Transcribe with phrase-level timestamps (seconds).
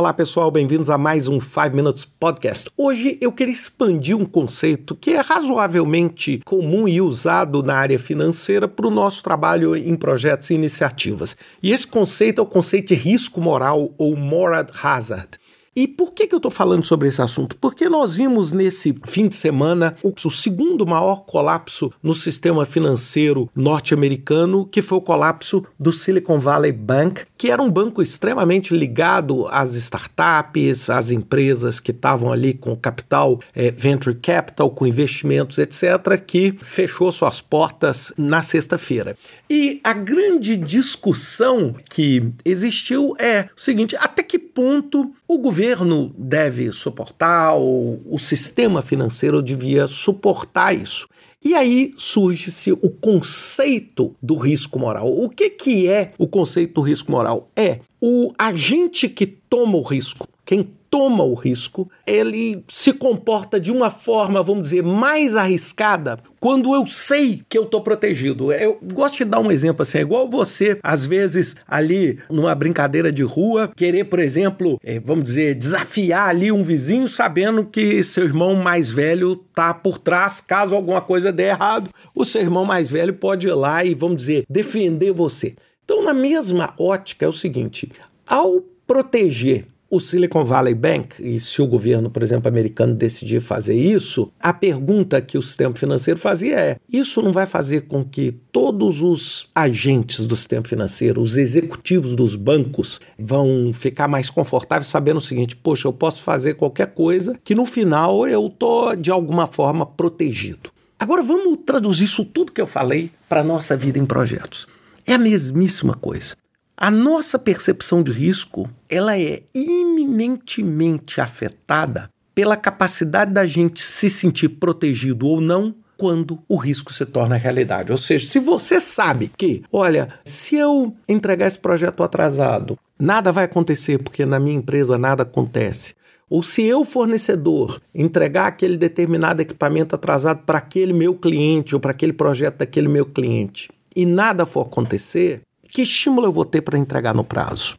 [0.00, 2.70] Olá pessoal, bem-vindos a mais um 5 Minutes Podcast.
[2.74, 8.66] Hoje eu queria expandir um conceito que é razoavelmente comum e usado na área financeira
[8.66, 11.36] para o nosso trabalho em projetos e iniciativas.
[11.62, 15.38] E esse conceito é o conceito de risco moral ou moral hazard.
[15.74, 17.56] E por que, que eu estou falando sobre esse assunto?
[17.56, 23.48] Porque nós vimos nesse fim de semana o, o segundo maior colapso no sistema financeiro
[23.54, 29.46] norte-americano, que foi o colapso do Silicon Valley Bank, que era um banco extremamente ligado
[29.46, 36.20] às startups, às empresas que estavam ali com capital, é, venture capital, com investimentos, etc.,
[36.26, 39.16] que fechou suas portas na sexta-feira.
[39.48, 46.72] E a grande discussão que existiu é o seguinte: até que ponto o governo deve
[46.72, 51.08] suportar, ou o sistema financeiro devia suportar isso?
[51.42, 55.10] E aí surge-se o conceito do risco moral.
[55.10, 57.50] O que, que é o conceito do risco moral?
[57.56, 63.70] É o agente que toma o risco, quem toma o risco, ele se comporta de
[63.70, 68.52] uma forma, vamos dizer, mais arriscada quando eu sei que eu estou protegido.
[68.52, 73.12] Eu gosto de dar um exemplo assim, é igual você, às vezes, ali numa brincadeira
[73.12, 78.24] de rua, querer, por exemplo, é, vamos dizer, desafiar ali um vizinho sabendo que seu
[78.24, 82.90] irmão mais velho tá por trás, caso alguma coisa dê errado, o seu irmão mais
[82.90, 85.54] velho pode ir lá e, vamos dizer, defender você.
[85.84, 87.90] Então, na mesma ótica, é o seguinte:
[88.26, 93.74] ao proteger o Silicon Valley Bank, e se o governo, por exemplo, americano decidir fazer
[93.74, 98.32] isso, a pergunta que o sistema financeiro fazia é: isso não vai fazer com que
[98.52, 105.16] todos os agentes do sistema financeiro, os executivos dos bancos, vão ficar mais confortáveis sabendo
[105.16, 109.48] o seguinte: poxa, eu posso fazer qualquer coisa que no final eu tô de alguma
[109.48, 110.70] forma protegido.
[110.98, 114.66] Agora vamos traduzir isso tudo que eu falei para a nossa vida em projetos.
[115.06, 116.36] É a mesmíssima coisa.
[116.82, 124.48] A nossa percepção de risco, ela é iminentemente afetada pela capacidade da gente se sentir
[124.48, 127.92] protegido ou não quando o risco se torna realidade.
[127.92, 133.44] Ou seja, se você sabe que, olha, se eu entregar esse projeto atrasado, nada vai
[133.44, 135.94] acontecer porque na minha empresa nada acontece.
[136.30, 141.90] Ou se eu, fornecedor, entregar aquele determinado equipamento atrasado para aquele meu cliente ou para
[141.90, 146.78] aquele projeto daquele meu cliente e nada for acontecer, que estímulo eu vou ter para
[146.78, 147.76] entregar no prazo?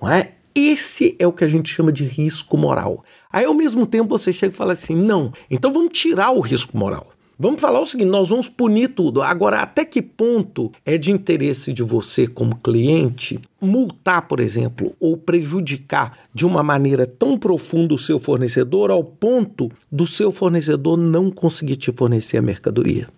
[0.00, 0.32] Não é?
[0.54, 3.02] Esse é o que a gente chama de risco moral.
[3.32, 6.76] Aí, ao mesmo tempo, você chega e fala assim: não, então vamos tirar o risco
[6.76, 7.12] moral.
[7.38, 9.22] Vamos falar o seguinte: nós vamos punir tudo.
[9.22, 15.16] Agora, até que ponto é de interesse de você, como cliente, multar, por exemplo, ou
[15.16, 21.30] prejudicar de uma maneira tão profunda o seu fornecedor ao ponto do seu fornecedor não
[21.30, 23.08] conseguir te fornecer a mercadoria?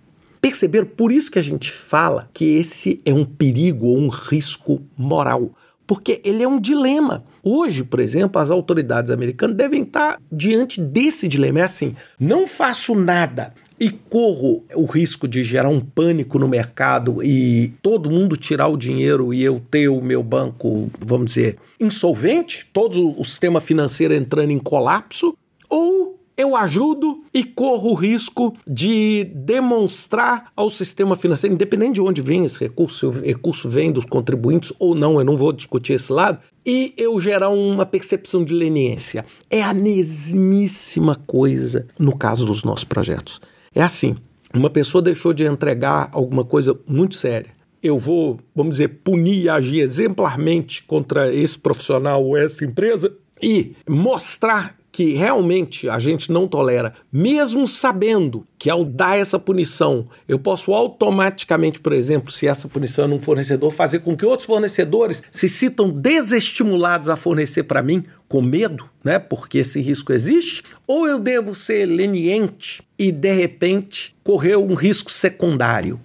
[0.65, 4.81] Perceber, por isso que a gente fala que esse é um perigo ou um risco
[4.97, 5.51] moral,
[5.87, 7.23] porque ele é um dilema.
[7.43, 11.61] Hoje, por exemplo, as autoridades americanas devem estar diante desse dilema.
[11.61, 17.23] É assim: não faço nada e corro o risco de gerar um pânico no mercado
[17.23, 22.67] e todo mundo tirar o dinheiro e eu ter o meu banco, vamos dizer, insolvente,
[22.73, 25.37] todo o sistema financeiro entrando em colapso,
[25.69, 32.23] ou eu ajudo e corro o risco de demonstrar ao sistema financeiro, independente de onde
[32.23, 35.95] vem esse recurso, se o recurso vem dos contribuintes ou não, eu não vou discutir
[35.95, 39.27] esse lado, e eu gerar uma percepção de leniência.
[39.51, 43.41] É a mesmíssima coisa no caso dos nossos projetos.
[43.75, 44.15] É assim:
[44.55, 47.51] uma pessoa deixou de entregar alguma coisa muito séria.
[47.83, 53.13] Eu vou, vamos dizer, punir e agir exemplarmente contra esse profissional ou essa empresa
[53.43, 60.07] e mostrar que realmente a gente não tolera, mesmo sabendo que ao dar essa punição,
[60.29, 64.47] eu posso automaticamente, por exemplo, se essa punição é um fornecedor, fazer com que outros
[64.47, 69.19] fornecedores se sintam desestimulados a fornecer para mim com medo, né?
[69.19, 75.11] Porque esse risco existe, ou eu devo ser leniente e de repente correr um risco
[75.11, 76.01] secundário.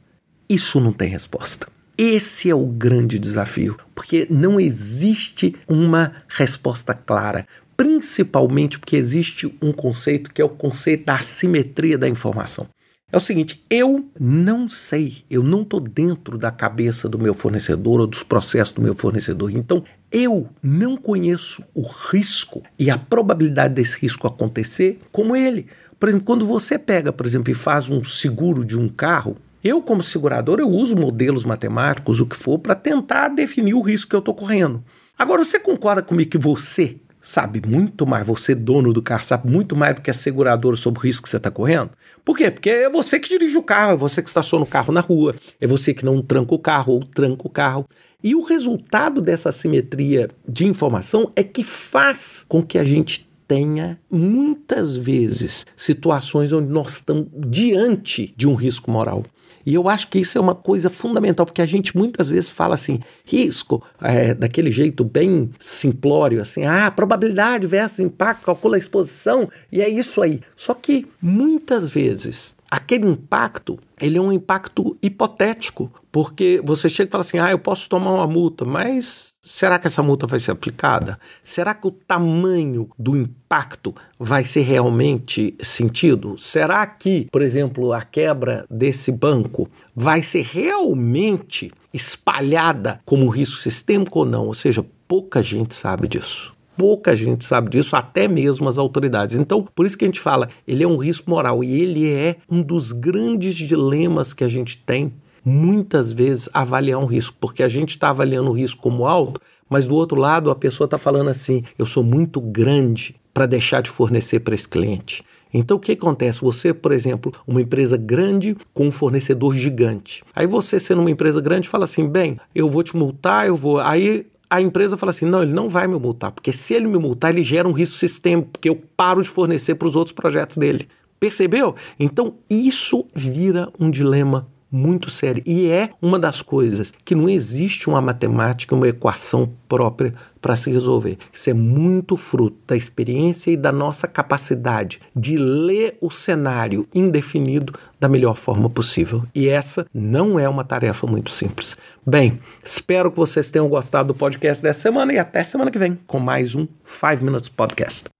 [0.49, 1.67] Isso não tem resposta.
[1.95, 7.45] Esse é o grande desafio, porque não existe uma resposta clara
[7.79, 12.67] principalmente porque existe um conceito que é o conceito da assimetria da informação.
[13.09, 18.01] É o seguinte, eu não sei, eu não estou dentro da cabeça do meu fornecedor
[18.01, 19.49] ou dos processos do meu fornecedor.
[19.51, 19.81] Então,
[20.11, 25.67] eu não conheço o risco e a probabilidade desse risco acontecer como ele.
[25.97, 29.81] Por exemplo, quando você pega, por exemplo, e faz um seguro de um carro, eu,
[29.81, 34.15] como segurador, eu uso modelos matemáticos, o que for, para tentar definir o risco que
[34.17, 34.83] eu estou correndo.
[35.17, 36.97] Agora, você concorda comigo que você
[37.29, 40.99] sabe muito mais, você dono do carro sabe muito mais do que a seguradora sobre
[40.99, 41.91] o risco que você está correndo.
[42.25, 42.49] Por quê?
[42.49, 45.35] Porque é você que dirige o carro, é você que estaciona o carro na rua,
[45.61, 47.87] é você que não tranca o carro ou tranca o carro.
[48.23, 53.99] E o resultado dessa simetria de informação é que faz com que a gente tenha
[54.09, 59.23] muitas vezes situações onde nós estamos diante de um risco moral.
[59.69, 62.73] E eu acho que isso é uma coisa fundamental, porque a gente muitas vezes fala
[62.73, 69.47] assim, risco, é, daquele jeito bem simplório, assim, ah, probabilidade versus impacto, calcula a exposição,
[69.71, 70.41] e é isso aí.
[70.55, 77.11] Só que muitas vezes aquele impacto ele é um impacto hipotético, porque você chega e
[77.11, 80.51] fala assim: ah, eu posso tomar uma multa, mas será que essa multa vai ser
[80.51, 81.19] aplicada?
[81.43, 86.37] Será que o tamanho do impacto vai ser realmente sentido?
[86.37, 94.19] Será que, por exemplo, a quebra desse banco vai ser realmente espalhada como risco sistêmico
[94.19, 94.47] ou não?
[94.47, 99.37] Ou seja, pouca gente sabe disso pouca gente sabe disso, até mesmo as autoridades.
[99.37, 102.37] Então, por isso que a gente fala, ele é um risco moral e ele é
[102.49, 105.11] um dos grandes dilemas que a gente tem
[105.43, 109.87] muitas vezes avaliar um risco, porque a gente está avaliando o risco como alto, mas
[109.87, 113.89] do outro lado a pessoa está falando assim: eu sou muito grande para deixar de
[113.89, 115.25] fornecer para esse cliente.
[115.53, 116.39] Então o que acontece?
[116.41, 120.23] Você, por exemplo, uma empresa grande com um fornecedor gigante.
[120.33, 123.79] Aí você, sendo uma empresa grande, fala assim: bem, eu vou te multar, eu vou.
[123.79, 126.97] Aí a empresa fala assim: não, ele não vai me multar, porque se ele me
[126.97, 130.57] multar, ele gera um risco sistêmico, porque eu paro de fornecer para os outros projetos
[130.57, 130.87] dele.
[131.19, 131.75] Percebeu?
[131.99, 135.43] Então isso vira um dilema muito sério.
[135.45, 140.71] E é uma das coisas que não existe uma matemática, uma equação própria para se
[140.71, 141.17] resolver.
[141.33, 147.73] Isso é muito fruto da experiência e da nossa capacidade de ler o cenário indefinido
[147.99, 149.23] da melhor forma possível.
[149.35, 151.75] E essa não é uma tarefa muito simples.
[152.05, 155.99] Bem, espero que vocês tenham gostado do podcast dessa semana e até semana que vem
[156.07, 158.18] com mais um 5 Minutes Podcast.